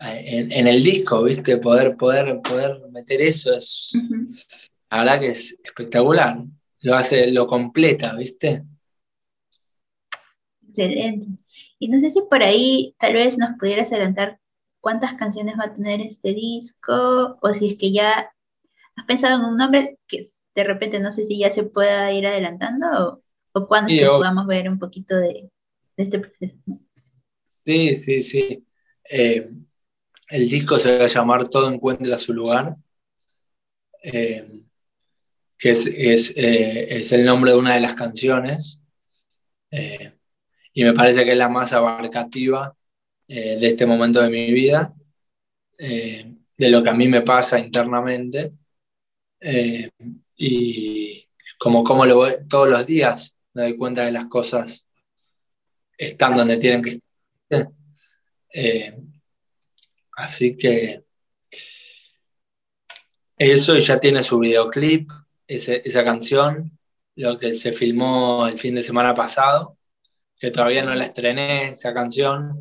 eh, 0.00 0.48
en, 0.50 0.66
el 0.66 0.82
disco, 0.82 1.22
¿viste? 1.22 1.58
Poder, 1.58 1.96
poder, 1.96 2.40
poder 2.40 2.80
meter 2.90 3.20
eso 3.20 3.54
es, 3.54 3.92
la 4.90 4.98
verdad 4.98 5.20
que 5.20 5.28
es 5.28 5.56
espectacular. 5.62 6.42
Lo 6.80 6.94
hace, 6.94 7.30
lo 7.30 7.46
completa, 7.46 8.14
¿viste? 8.14 8.64
Excelente. 10.68 11.26
Y 11.78 11.88
no 11.88 12.00
sé 12.00 12.10
si 12.10 12.22
por 12.22 12.42
ahí 12.42 12.94
tal 12.98 13.14
vez 13.14 13.38
nos 13.38 13.58
pudieras 13.58 13.92
adelantar 13.92 14.40
cuántas 14.80 15.14
canciones 15.14 15.56
va 15.58 15.66
a 15.66 15.74
tener 15.74 16.00
este 16.00 16.34
disco 16.34 17.38
o 17.40 17.54
si 17.54 17.68
es 17.68 17.74
que 17.76 17.92
ya 17.92 18.32
¿Has 18.96 19.04
pensado 19.04 19.38
en 19.38 19.44
un 19.44 19.56
nombre 19.56 19.98
que 20.08 20.26
de 20.54 20.64
repente 20.64 20.98
no 21.00 21.12
sé 21.12 21.22
si 21.22 21.38
ya 21.38 21.50
se 21.50 21.64
pueda 21.64 22.10
ir 22.12 22.26
adelantando 22.26 22.86
o, 23.52 23.60
o 23.60 23.68
cuándo 23.68 23.92
podamos 24.16 24.46
ver 24.46 24.68
un 24.68 24.78
poquito 24.78 25.16
de, 25.16 25.50
este 25.96 26.18
proceso? 26.18 26.56
Sí, 27.64 27.94
sí, 27.94 28.22
sí. 28.22 28.66
Eh, 29.10 29.50
el 30.28 30.48
disco 30.48 30.78
se 30.78 30.96
va 30.96 31.04
a 31.04 31.08
llamar 31.08 31.46
Todo 31.46 31.70
encuentra 31.70 32.18
su 32.18 32.32
lugar, 32.32 32.76
eh, 34.02 34.62
que 35.58 35.70
eh, 35.72 36.86
es, 36.96 37.12
el 37.12 37.24
nombre 37.24 37.52
de 37.52 37.58
una 37.58 37.74
de 37.74 37.80
las 37.80 37.94
canciones. 37.94 38.80
Y 40.76 40.84
me 40.84 40.92
parece 40.92 41.24
que 41.24 41.32
es 41.32 41.38
la 41.38 41.48
más 41.48 41.72
abarcativa 41.72 42.76
de 43.26 43.66
este 43.66 43.86
momento 43.86 44.20
de 44.22 44.30
mi 44.30 44.52
vida, 44.52 44.94
de 45.78 46.70
lo 46.70 46.82
que 46.82 46.90
a 46.90 46.94
mí 46.94 47.08
me 47.08 47.22
pasa 47.22 47.58
internamente. 47.58 48.52
Eh, 49.40 49.90
y 50.36 51.28
como, 51.58 51.82
como 51.82 52.06
lo 52.06 52.16
voy 52.16 52.34
todos 52.48 52.68
los 52.68 52.86
días, 52.86 53.34
me 53.54 53.62
doy 53.62 53.76
cuenta 53.76 54.04
de 54.04 54.12
las 54.12 54.26
cosas 54.26 54.86
están 55.98 56.36
donde 56.36 56.58
tienen 56.58 56.82
que 56.82 56.90
estar. 56.90 57.70
Eh, 58.54 58.94
Así 60.16 60.56
que 60.56 61.04
eso 63.36 63.76
ya 63.76 64.00
tiene 64.00 64.22
su 64.22 64.38
videoclip, 64.38 65.10
esa 65.46 66.04
canción, 66.04 66.78
lo 67.16 67.38
que 67.38 67.54
se 67.54 67.72
filmó 67.72 68.46
el 68.46 68.58
fin 68.58 68.74
de 68.74 68.82
semana 68.82 69.14
pasado, 69.14 69.75
que 70.38 70.50
todavía 70.50 70.82
no 70.82 70.94
la 70.94 71.04
estrené, 71.04 71.68
esa 71.68 71.94
canción. 71.94 72.60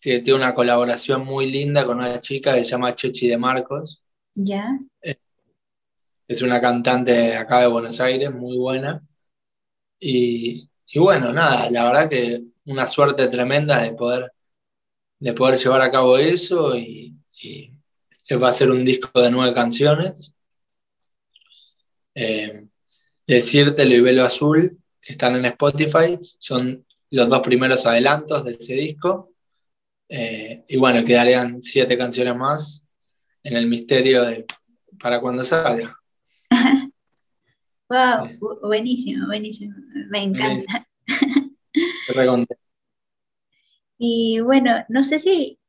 Tiene, 0.00 0.20
tiene 0.20 0.38
una 0.38 0.54
colaboración 0.54 1.24
muy 1.24 1.50
linda 1.50 1.84
con 1.84 1.98
una 1.98 2.20
chica 2.20 2.54
que 2.54 2.64
se 2.64 2.70
llama 2.70 2.94
Chechi 2.94 3.28
de 3.28 3.38
Marcos. 3.38 4.02
Ya. 4.34 4.78
Es 6.28 6.42
una 6.42 6.60
cantante 6.60 7.36
acá 7.36 7.60
de 7.60 7.66
Buenos 7.66 8.00
Aires, 8.00 8.32
muy 8.32 8.56
buena. 8.56 9.02
Y, 9.98 10.68
y 10.86 10.98
bueno, 10.98 11.32
nada, 11.32 11.70
la 11.70 11.84
verdad 11.84 12.08
que 12.08 12.42
una 12.66 12.86
suerte 12.86 13.28
tremenda 13.28 13.82
de 13.82 13.92
poder, 13.92 14.30
de 15.18 15.32
poder 15.32 15.58
llevar 15.58 15.82
a 15.82 15.90
cabo 15.90 16.18
eso 16.18 16.76
y, 16.76 17.16
va 18.40 18.48
a 18.48 18.52
ser 18.52 18.70
un 18.70 18.84
disco 18.84 19.20
de 19.20 19.30
nueve 19.30 19.52
canciones. 19.54 20.34
Eh, 22.14 22.68
Decírtelo 23.26 23.94
y 23.94 24.00
Velo 24.00 24.24
Azul, 24.24 24.78
que 25.00 25.12
están 25.12 25.36
en 25.36 25.44
Spotify, 25.46 26.18
son 26.38 26.86
los 27.12 27.28
dos 27.28 27.40
primeros 27.40 27.86
adelantos 27.86 28.44
de 28.44 28.52
ese 28.52 28.74
disco. 28.74 29.32
Eh, 30.08 30.64
y 30.68 30.76
bueno, 30.76 31.04
quedarían 31.04 31.60
siete 31.60 31.96
canciones 31.96 32.36
más 32.36 32.86
en 33.42 33.56
el 33.56 33.66
misterio 33.66 34.24
de, 34.24 34.46
para 35.00 35.20
cuando 35.20 35.44
salga. 35.44 35.96
wow, 37.88 38.28
buenísimo, 38.62 39.26
buenísimo, 39.26 39.74
me 40.10 40.22
encanta. 40.22 40.86
Y 44.04 44.40
bueno, 44.40 44.84
no 44.88 45.04
sé 45.04 45.20
si, 45.20 45.60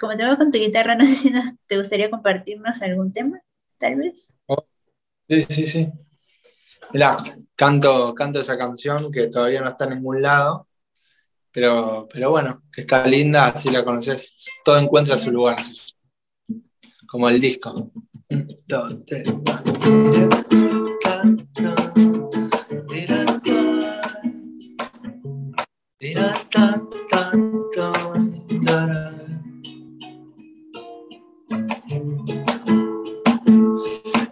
como 0.00 0.16
te 0.16 0.24
vas 0.24 0.36
con 0.36 0.50
tu 0.50 0.58
guitarra, 0.58 0.94
no 0.96 1.04
sé 1.04 1.14
si 1.14 1.32
te 1.66 1.76
gustaría 1.76 2.10
compartirnos 2.10 2.80
algún 2.80 3.12
tema, 3.12 3.40
tal 3.78 3.96
vez. 3.96 4.32
Oh, 4.46 4.64
sí, 5.28 5.42
sí, 5.42 5.66
sí. 5.66 5.92
Mirá, 6.92 7.16
canto, 7.54 8.14
canto 8.14 8.40
esa 8.40 8.56
canción 8.56 9.12
que 9.12 9.28
todavía 9.28 9.60
no 9.60 9.68
está 9.68 9.84
en 9.84 9.90
ningún 9.90 10.22
lado, 10.22 10.66
pero, 11.52 12.08
pero 12.10 12.30
bueno, 12.30 12.62
que 12.72 12.80
está 12.80 13.06
linda, 13.06 13.48
así 13.48 13.70
la 13.70 13.84
conoces. 13.84 14.44
Todo 14.64 14.78
encuentra 14.78 15.18
su 15.18 15.30
lugar, 15.30 15.56
como 17.06 17.28
el 17.28 17.40
disco. 17.40 17.90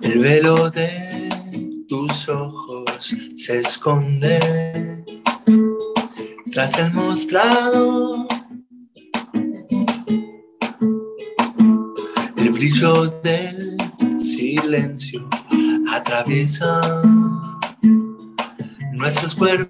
El 0.00 0.18
velo 0.18 0.70
de 0.70 1.84
tus 1.86 2.28
ojos 2.28 3.14
se 3.36 3.58
esconde 3.58 4.59
tras 6.80 6.88
el 6.88 6.94
mostrado. 6.94 8.28
El 12.36 12.50
brillo 12.50 13.06
del 13.22 13.76
silencio 14.18 15.28
atraviesa 15.92 16.80
nuestros 18.92 19.34
cuerpos. 19.34 19.69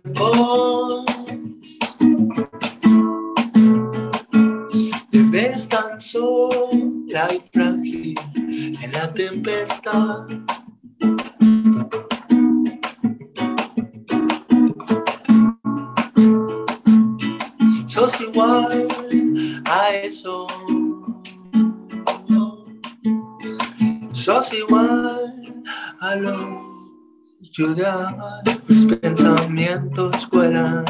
Ciudades, 27.74 28.60
mis 28.68 28.96
pensamientos 28.96 30.28
vuelan 30.30 30.84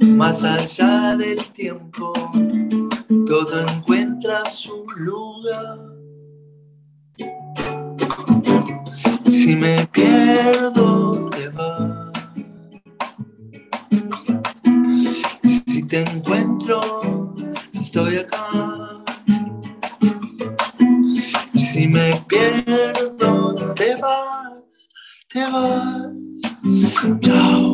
más 0.00 0.42
allá 0.42 1.16
del 1.16 1.42
tiempo 1.50 2.12
todo 3.26 3.60
encuentra 3.60 4.44
su 4.46 4.86
lugar. 4.96 5.78
Si 9.30 9.56
me 9.56 9.86
pierdo, 9.88 11.28
te 11.30 11.48
vas. 11.48 12.12
si 15.66 15.82
te 15.82 16.00
encuentro, 16.00 17.34
estoy 17.74 18.16
acá. 18.18 18.83
Te 27.20 27.30
vas. 27.30 27.73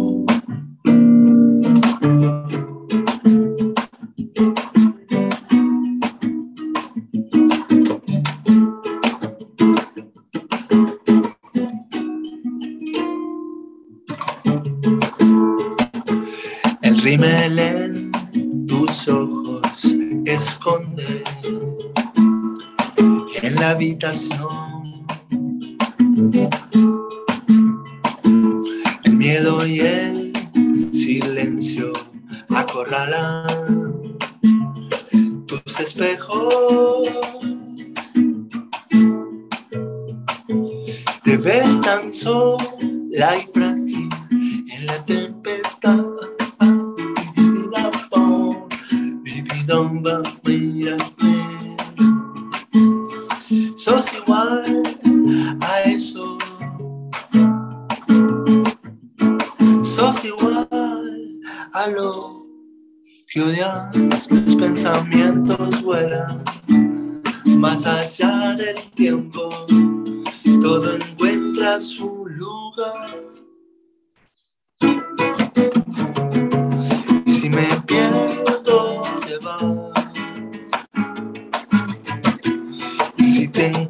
Si 83.40 83.48
te 83.48 83.89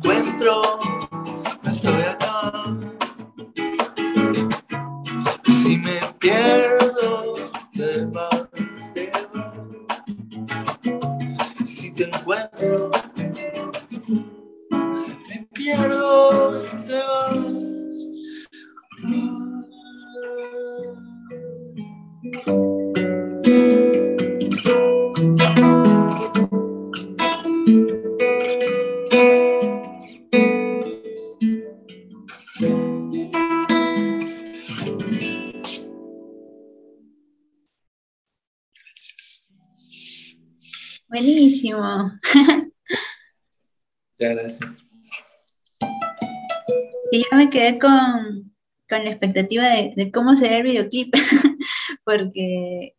quedé 47.70 47.78
con, 47.78 48.54
con 48.88 49.04
la 49.04 49.10
expectativa 49.10 49.64
de, 49.68 50.10
cómo 50.12 50.36
será 50.36 50.58
el 50.58 50.64
videoclip, 50.64 51.14
porque 52.04 52.94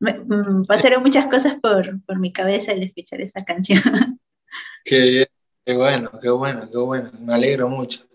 mm, 0.00 0.64
pasaron 0.66 1.02
muchas 1.02 1.26
cosas 1.26 1.56
por, 1.60 2.02
por 2.04 2.18
mi 2.18 2.32
cabeza 2.32 2.72
al 2.72 2.82
escuchar 2.82 3.20
esa 3.20 3.44
canción. 3.44 3.82
Qué, 4.84 5.28
qué 5.64 5.74
bueno, 5.74 6.10
qué 6.20 6.30
bueno, 6.30 6.68
qué 6.70 6.78
bueno. 6.78 7.12
Me 7.20 7.34
alegro 7.34 7.68
mucho 7.68 8.08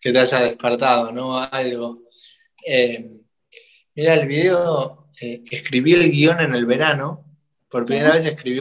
que 0.00 0.12
te 0.12 0.18
haya 0.18 0.40
despertado, 0.40 1.12
¿no? 1.12 1.38
Algo. 1.38 2.02
Eh, 2.66 3.08
mira, 3.94 4.14
el 4.14 4.26
video, 4.26 5.08
eh, 5.20 5.42
escribí 5.50 5.94
el 5.94 6.10
guion 6.10 6.40
en 6.40 6.54
el 6.54 6.66
verano, 6.66 7.24
por 7.70 7.84
primera 7.84 8.14
vez 8.14 8.26
escribí 8.26 8.60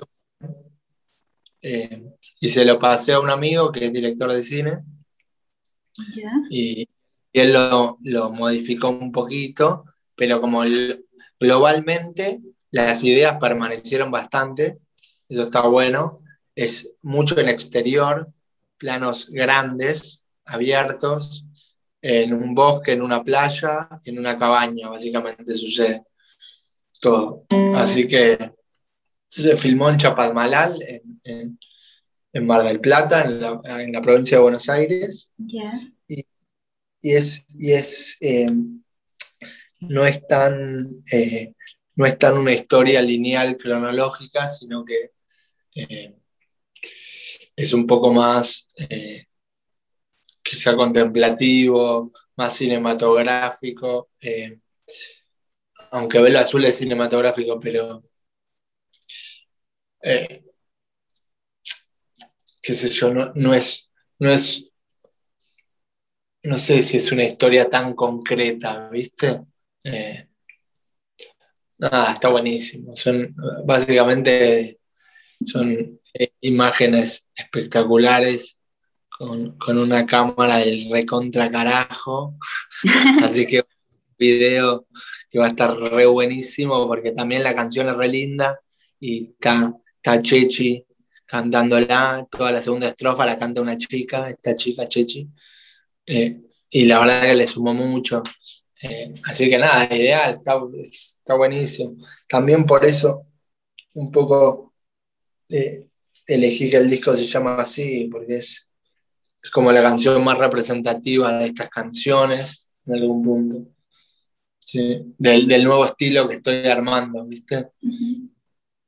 eh, 1.61 2.13
y 2.39 2.47
se 2.47 2.63
lo 2.63 2.77
pasé 2.77 3.13
a 3.13 3.19
un 3.19 3.29
amigo 3.29 3.71
que 3.71 3.85
es 3.85 3.93
director 3.93 4.31
de 4.31 4.43
cine. 4.43 4.71
Y, 6.49 6.87
él 7.33 7.53
lo, 7.53 7.97
modificó 8.31 8.89
un 8.89 9.11
poquito, 9.11 9.85
pero 10.15 10.41
como 10.41 10.63
globalmente 11.39 12.41
las 12.71 13.03
ideas 13.03 13.37
permanecieron 13.39 14.09
bastante, 14.09 14.79
eso 15.29 15.43
está 15.43 15.61
bueno. 15.61 16.21
Es 16.55 16.89
mucho 17.03 17.39
en 17.39 17.49
exterior, 17.49 18.27
planos 18.77 19.29
grandes, 19.29 20.23
abiertos, 20.45 21.45
en 22.01 22.33
un 22.33 22.55
bosque, 22.55 22.93
en 22.93 23.01
una 23.01 23.23
playa, 23.23 23.87
en 24.03 24.17
una 24.17 24.37
cabaña, 24.37 24.89
básicamente 24.89 25.53
sucede 25.53 26.05
todo. 27.01 27.45
Así 27.75 28.07
que 28.07 28.51
se 29.27 29.57
filmó 29.57 29.89
en 29.89 29.97
Chapadmalal, 29.97 30.81
en, 31.23 31.59
Mar 32.45 32.63
del 32.63 32.79
Plata, 32.79 33.23
en 33.23 33.91
la, 33.91 34.01
provincia 34.01 34.37
de 34.37 34.43
Buenos 34.43 34.69
Aires. 34.69 35.31
Y, 35.39 36.25
es, 37.01 37.45
y 37.57 37.71
es 37.71 38.17
eh, 38.21 38.47
no 39.81 40.05
es 40.05 40.27
tan 40.27 40.89
eh, 41.11 41.53
no 41.95 42.05
es 42.05 42.17
tan 42.17 42.37
una 42.37 42.53
historia 42.53 43.01
lineal 43.01 43.55
cronológica, 43.55 44.49
sino 44.49 44.83
que 44.83 45.11
eh, 45.75 46.15
es 47.55 47.73
un 47.73 47.87
poco 47.87 48.11
más 48.11 48.69
quizá 50.43 50.75
contemplativo, 50.75 52.11
más 52.35 52.53
cinematográfico, 52.53 54.09
aunque 55.91 56.19
Velo 56.19 56.39
Azul 56.39 56.65
es 56.65 56.77
cinematográfico, 56.77 57.59
pero 57.59 58.03
eh, 60.01 60.43
qué 62.67 62.73
sé 62.73 62.89
yo, 62.89 63.13
no, 63.13 63.53
es, 63.53 63.89
no 64.19 64.29
es, 64.29 64.69
no 66.43 66.57
sé 66.57 66.83
si 66.83 66.97
es 66.97 67.13
una 67.13 67.23
historia 67.23 67.69
tan 67.69 67.95
concreta, 67.95 68.89
¿viste? 68.89 69.39
Eh, 69.85 70.27
nada, 71.77 72.11
está 72.11 72.27
buenísimo. 72.27 72.93
Son 72.93 73.33
básicamente 73.65 74.81
son 75.45 76.01
imágenes 76.41 77.29
espectaculares 77.33 78.59
con, 79.17 79.55
una 79.69 80.05
cámara 80.05 80.57
del 80.57 80.89
recontra 80.91 81.49
carajo. 81.49 82.37
Así 83.23 83.47
que 83.47 83.63
video 84.19 84.87
que 85.31 85.39
va 85.39 85.45
a 85.45 85.49
estar 85.49 85.73
re 85.73 86.05
buenísimo 86.05 86.85
porque 86.85 87.13
también 87.13 87.43
la 87.43 87.55
canción 87.55 87.87
es 87.87 87.95
re 87.95 88.09
linda 88.09 88.59
y 88.99 89.29
está, 89.29 89.73
está 90.03 90.21
Chechi 90.21 90.86
cantándola, 91.27 92.27
toda 92.31 92.51
la 92.51 92.61
segunda 92.61 92.87
estrofa 92.87 93.25
la 93.25 93.37
canta 93.37 93.61
una 93.61 93.77
chica, 93.77 94.29
esta 94.29 94.55
chica 94.55 94.87
Chechi, 94.87 95.29
eh, 96.05 96.41
y 96.69 96.85
la 96.85 96.99
verdad 96.99 97.21
que 97.23 97.35
le 97.35 97.47
sumó 97.47 97.73
mucho. 97.73 98.23
Eh, 98.81 99.13
así 99.25 99.49
que 99.49 99.57
nada, 99.57 99.85
ideal, 99.95 100.35
está, 100.35 100.59
está, 100.83 101.35
buenísimo. 101.35 101.97
También 102.27 102.65
por 102.65 102.85
eso 102.85 103.25
un 103.93 104.11
poco 104.11 104.73
eh, 105.49 105.87
elegí 106.27 106.69
que 106.69 106.77
el 106.77 106.89
disco 106.89 107.13
se 107.13 107.25
llama 107.25 107.57
así, 107.57 108.07
porque 108.11 108.35
es 108.37 108.67
es 109.47 109.51
como 109.51 109.71
la 109.71 109.81
canción 109.81 110.21
más 110.25 110.37
representativa 110.37 111.39
de 111.39 111.45
estas 111.47 111.69
canciones 111.69 112.69
en 112.85 112.95
algún 112.95 113.23
punto. 113.23 113.71
Sí, 114.59 115.15
del, 115.17 115.63
nuevo 115.63 115.85
estilo 115.85 116.27
que 116.27 116.35
estoy 116.35 116.65
armando, 116.65 117.25
¿viste? 117.25 117.69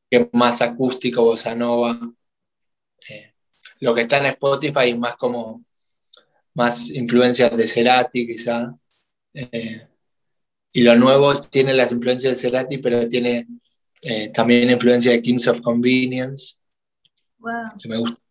Que 0.10 0.18
es 0.18 0.28
más 0.34 0.62
acústico, 0.62 1.24
bossa 1.24 1.56
nova. 1.56 1.98
Lo 3.80 3.96
que 3.96 4.02
está 4.02 4.18
en 4.18 4.28
Spotify 4.28 4.90
es 4.90 4.98
más 4.98 5.16
como 5.16 5.64
más 6.54 6.90
influencias 6.90 7.56
de 7.56 7.68
Cerati, 7.68 8.28
quizá. 8.28 8.76
Eh, 9.34 9.88
y 10.72 10.82
lo 10.82 10.96
nuevo 10.96 11.34
tiene 11.44 11.74
las 11.74 11.92
influencias 11.92 12.36
de 12.36 12.42
Cerati, 12.42 12.78
pero 12.80 13.08
tiene 13.08 13.48
eh, 14.02 14.30
también 14.30 14.70
influencia 14.70 15.12
de 15.12 15.22
Kings 15.22 15.48
of 15.48 15.62
Convenience, 15.62 16.56
wow. 17.38 17.52
que 17.82 17.90
me 17.90 17.98
gusta 17.98 18.22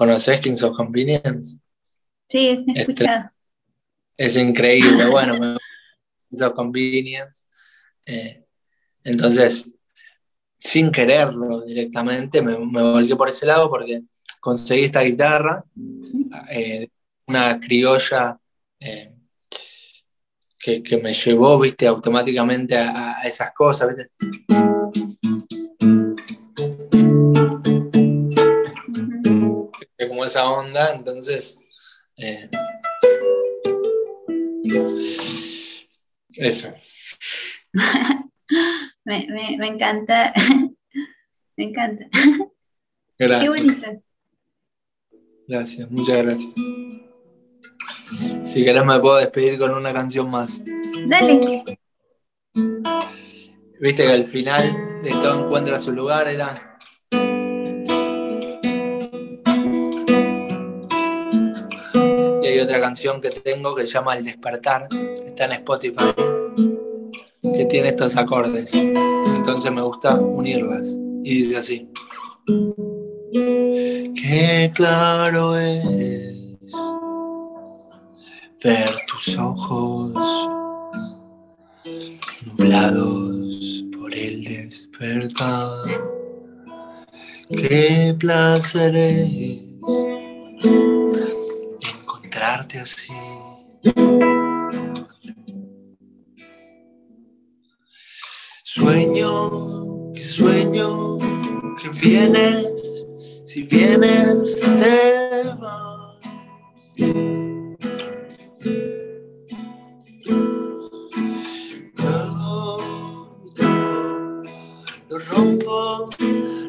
¿Conoces 0.00 0.40
Kings 0.40 0.62
of 0.62 0.74
Convenience? 0.76 1.60
Sí, 2.26 2.64
he 2.74 2.80
escuchado. 2.80 3.30
Es, 4.16 4.34
increíble, 4.38 5.06
bueno, 5.06 5.58
Kings 6.30 6.42
of 6.42 6.54
Convenience. 6.54 7.44
Eh, 8.06 8.46
entonces, 9.04 9.74
sin 10.56 10.90
quererlo 10.90 11.60
directamente, 11.62 12.40
me, 12.40 12.58
me, 12.58 12.80
volqué 12.80 13.14
por 13.14 13.28
ese 13.28 13.44
lado 13.44 13.68
porque 13.68 14.02
conseguí 14.40 14.84
esta 14.84 15.02
guitarra, 15.02 15.64
eh, 16.50 16.88
una 17.26 17.60
criolla 17.60 18.38
eh, 18.80 19.14
que, 20.58 21.00
me 21.02 21.14
llevó, 21.14 21.58
viste, 21.58 21.86
automáticamente 21.86 22.76
a, 22.76 23.18
a 23.18 23.22
esas 23.22 23.52
cosas, 23.52 23.94
¿viste? 23.94 24.10
esa 30.30 30.48
onda, 30.48 30.92
entonces... 30.94 31.58
Eh, 32.16 32.48
eso. 36.36 36.72
me, 39.04 39.26
me, 39.58 39.66
encanta. 39.66 40.32
me 41.56 41.64
encanta. 41.64 42.06
Gracias. 43.18 43.42
Qué 43.42 43.48
bonito. 43.48 44.02
Gracias, 45.50 45.90
muchas 45.90 46.16
gracias. 46.18 46.52
Si 48.44 48.64
querés 48.64 48.84
me 48.84 49.00
puedo 49.00 49.16
despedir 49.16 49.58
con 49.58 49.74
una 49.74 49.92
canción 49.92 50.30
más. 50.30 50.62
Dale. 51.08 51.64
Viste 53.80 54.04
que 54.04 54.12
al 54.12 54.24
final 54.24 55.02
de 55.02 55.10
todo 55.10 55.44
encuentra 55.44 55.80
su 55.80 55.92
lugar 55.92 56.28
era 56.28 56.70
otra 62.60 62.80
canción 62.80 63.20
que 63.20 63.30
tengo 63.30 63.74
que 63.74 63.82
se 63.82 63.94
llama 63.94 64.16
El 64.16 64.24
despertar, 64.24 64.86
está 65.26 65.46
en 65.46 65.52
Spotify, 65.52 66.14
que 67.42 67.64
tiene 67.64 67.88
estos 67.88 68.16
acordes. 68.16 68.72
Entonces 68.74 69.72
me 69.72 69.82
gusta 69.82 70.20
unirlas. 70.20 70.96
Y 71.22 71.34
dice 71.34 71.56
así. 71.56 71.90
Qué 74.14 74.70
claro 74.74 75.56
es 75.56 76.72
ver 78.62 78.94
tus 79.06 79.38
ojos 79.38 80.12
nublados 82.44 83.84
por 83.96 84.14
el 84.14 84.42
despertar. 84.44 85.68
Qué 87.48 88.14
placer 88.18 88.96
es 88.96 89.70
así. 92.78 93.12
Sueño, 98.64 100.12
que 100.14 100.22
sueño, 100.22 101.18
que 101.80 101.88
vienes, 102.00 102.89
si 103.52 103.64
vienes 103.64 104.60
te 104.60 105.42
vas. 105.58 106.14
lo 115.08 115.18
rompo, 115.30 116.10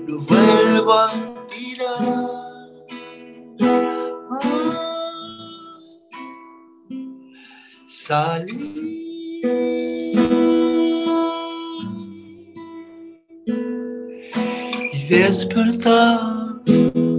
lo 0.07 0.21
vuelvo 0.21 0.93
a 0.93 1.11
tirar. 1.51 2.41
salir 7.85 8.57
y 14.93 15.07
despertar 15.09 16.30
Thank 16.65 16.95
you. 16.95 17.10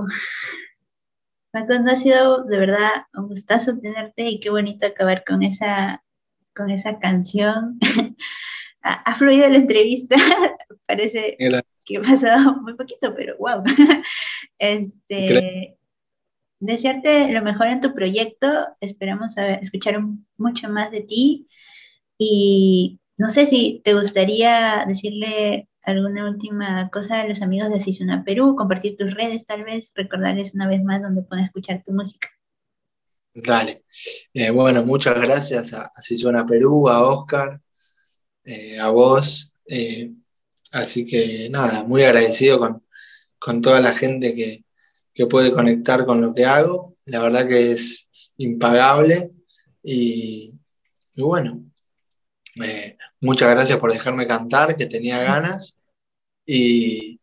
¡Wow! 0.00 0.08
Facundo, 1.52 1.90
ha 1.90 1.96
sido 1.96 2.44
de 2.44 2.58
verdad 2.58 3.06
un 3.14 3.28
gustazo 3.28 3.78
tenerte 3.78 4.28
y 4.28 4.40
qué 4.40 4.50
bonito 4.50 4.86
acabar 4.86 5.24
con 5.26 5.42
esa, 5.42 6.02
con 6.54 6.70
esa 6.70 6.98
canción. 7.00 7.78
ha, 8.82 8.92
ha 8.92 9.14
fluido 9.14 9.48
la 9.48 9.56
entrevista, 9.56 10.16
parece 10.86 11.36
que 11.84 11.96
ha 11.96 12.02
pasado 12.02 12.56
muy 12.62 12.74
poquito, 12.74 13.14
pero 13.14 13.36
wow. 13.38 13.62
Este, 14.58 15.78
desearte 16.60 17.32
lo 17.32 17.42
mejor 17.42 17.68
en 17.68 17.80
tu 17.80 17.94
proyecto, 17.94 18.48
esperamos 18.80 19.38
a- 19.38 19.54
escuchar 19.54 19.98
mucho 20.36 20.68
más 20.68 20.90
de 20.90 21.00
ti 21.02 21.48
y 22.18 23.00
no 23.16 23.30
sé 23.30 23.46
si 23.46 23.80
te 23.82 23.94
gustaría 23.94 24.84
decirle 24.86 25.69
alguna 25.82 26.28
última 26.28 26.88
cosa 26.90 27.20
a 27.20 27.26
los 27.26 27.42
amigos 27.42 27.70
de 27.70 27.76
Asisuna 27.76 28.24
Perú, 28.24 28.54
compartir 28.56 28.96
tus 28.96 29.14
redes 29.14 29.46
tal 29.46 29.64
vez, 29.64 29.92
recordarles 29.94 30.54
una 30.54 30.68
vez 30.68 30.82
más 30.82 31.02
donde 31.02 31.22
pueden 31.22 31.46
escuchar 31.46 31.82
tu 31.84 31.92
música. 31.92 32.28
Dale. 33.32 33.84
Eh, 34.34 34.50
bueno, 34.50 34.84
muchas 34.84 35.20
gracias 35.20 35.72
a, 35.72 35.84
a 35.94 36.02
Si 36.02 36.16
Suena 36.16 36.44
Perú, 36.46 36.88
a 36.88 37.08
Oscar, 37.08 37.60
eh, 38.44 38.78
a 38.78 38.90
vos. 38.90 39.54
eh, 39.66 40.12
así 40.72 41.06
que 41.06 41.48
nada, 41.50 41.84
muy 41.84 42.02
agradecido 42.02 42.58
con, 42.58 42.84
con 43.38 43.60
toda 43.60 43.80
la 43.80 43.92
gente 43.92 44.34
que, 44.34 44.64
que 45.14 45.26
puede 45.26 45.52
conectar 45.52 46.04
con 46.04 46.20
lo 46.20 46.34
que 46.34 46.44
hago. 46.44 46.96
La 47.06 47.20
verdad 47.20 47.48
que 47.48 47.72
es 47.72 48.08
impagable. 48.36 49.30
Y, 49.82 50.54
bueno, 51.16 51.64
muchas 53.20 53.50
gracias 53.50 53.78
por 53.78 53.92
dejarme 53.92 54.26
cantar, 54.26 54.76
que 54.76 54.86
tenía 54.86 55.22
ganas. 55.22 55.76
Y, 56.46 57.20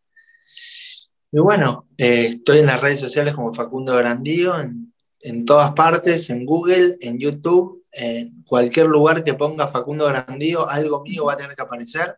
y 1.31 1.39
bueno, 1.39 1.87
eh, 1.97 2.27
estoy 2.27 2.59
en 2.59 2.67
las 2.67 2.81
redes 2.81 2.99
sociales 2.99 3.33
como 3.33 3.53
Facundo 3.53 3.95
Grandío, 3.95 4.59
en, 4.59 4.93
en 5.21 5.45
todas 5.45 5.73
partes, 5.73 6.29
en 6.29 6.45
Google, 6.45 6.95
en 7.01 7.19
YouTube, 7.19 7.85
en 7.91 8.43
cualquier 8.43 8.87
lugar 8.87 9.23
que 9.23 9.33
ponga 9.33 9.67
Facundo 9.67 10.05
Grandío, 10.07 10.69
algo 10.69 11.03
mío 11.03 11.25
va 11.25 11.33
a 11.33 11.37
tener 11.37 11.55
que 11.55 11.63
aparecer. 11.63 12.15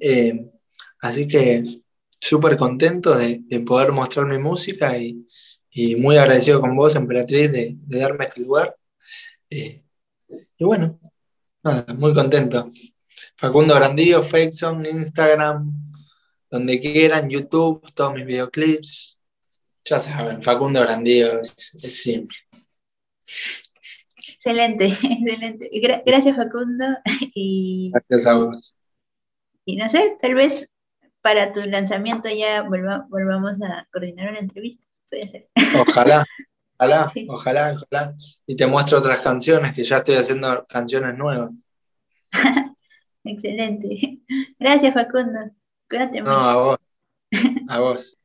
Eh, 0.00 0.50
así 1.00 1.28
que 1.28 1.62
súper 2.20 2.56
contento 2.56 3.16
de, 3.16 3.40
de 3.44 3.60
poder 3.60 3.92
mostrar 3.92 4.26
mi 4.26 4.38
música 4.38 4.98
y, 4.98 5.26
y 5.70 5.96
muy 5.96 6.16
agradecido 6.16 6.60
con 6.60 6.74
vos, 6.76 6.96
Emperatriz, 6.96 7.52
de, 7.52 7.76
de 7.76 7.98
darme 7.98 8.24
este 8.24 8.40
lugar. 8.40 8.76
Eh, 9.50 9.82
y 10.58 10.64
bueno, 10.64 10.98
nada, 11.62 11.86
muy 11.94 12.12
contento. 12.12 12.66
Facundo 13.36 13.74
Grandío, 13.74 14.22
Fakeson, 14.22 14.84
Instagram, 14.86 15.72
donde 16.50 16.80
quieran, 16.80 17.28
YouTube, 17.28 17.82
todos 17.94 18.14
mis 18.14 18.26
videoclips. 18.26 19.18
Ya 19.84 19.98
saben, 19.98 20.42
Facundo 20.42 20.80
Grandío 20.80 21.40
es, 21.40 21.74
es 21.74 22.02
simple. 22.02 22.36
Excelente, 24.16 24.86
excelente. 25.02 25.70
Gra- 25.82 26.02
gracias 26.04 26.36
Facundo 26.36 26.84
y, 27.34 27.90
Gracias 27.92 28.26
a 28.26 28.34
vos. 28.38 28.74
y 29.64 29.76
no 29.76 29.88
sé, 29.88 30.16
tal 30.20 30.34
vez 30.34 30.70
para 31.20 31.52
tu 31.52 31.62
lanzamiento 31.62 32.28
ya 32.30 32.62
volva- 32.62 33.06
volvamos 33.08 33.60
a 33.62 33.86
coordinar 33.92 34.30
una 34.30 34.38
entrevista, 34.40 34.84
puede 35.10 35.28
ser. 35.28 35.48
Ojalá, 35.88 36.24
ojalá, 36.78 37.08
Sí. 37.08 37.26
ojalá, 37.30 37.72
ojalá. 37.74 38.14
Y 38.46 38.56
te 38.56 38.66
muestro 38.66 38.98
otras 38.98 39.20
canciones, 39.22 39.72
que 39.74 39.82
ya 39.82 39.96
estoy 39.98 40.16
haciendo 40.16 40.64
canciones 40.68 41.16
nuevas. 41.16 41.50
Excelente. 43.24 44.20
Gracias 44.58 44.94
Facundo. 44.94 45.38
Cuídate 45.88 46.22
No, 46.24 46.30
mucho. 46.30 46.50
a 46.50 46.54
vos. 46.56 46.78
A 47.68 47.80
vos. 47.80 48.18